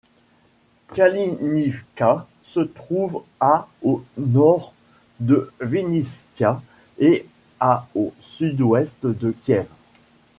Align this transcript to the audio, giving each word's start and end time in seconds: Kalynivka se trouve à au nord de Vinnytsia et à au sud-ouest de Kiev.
Kalynivka 0.95 2.27
se 2.41 2.61
trouve 2.61 3.21
à 3.39 3.67
au 3.83 4.03
nord 4.17 4.73
de 5.19 5.53
Vinnytsia 5.61 6.59
et 6.97 7.27
à 7.59 7.87
au 7.93 8.11
sud-ouest 8.19 8.95
de 9.03 9.35
Kiev. 9.45 9.67